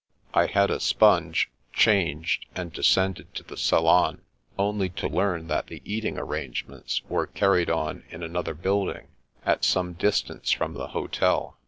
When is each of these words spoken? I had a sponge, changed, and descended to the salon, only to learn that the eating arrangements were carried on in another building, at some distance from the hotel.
I 0.33 0.47
had 0.47 0.71
a 0.71 0.79
sponge, 0.79 1.51
changed, 1.73 2.47
and 2.55 2.73
descended 2.73 3.35
to 3.35 3.43
the 3.43 3.55
salon, 3.55 4.23
only 4.57 4.89
to 4.89 5.07
learn 5.07 5.45
that 5.49 5.67
the 5.67 5.79
eating 5.85 6.17
arrangements 6.17 7.03
were 7.07 7.27
carried 7.27 7.69
on 7.69 8.01
in 8.09 8.23
another 8.23 8.55
building, 8.55 9.09
at 9.45 9.63
some 9.63 9.93
distance 9.93 10.49
from 10.51 10.73
the 10.73 10.87
hotel. 10.97 11.55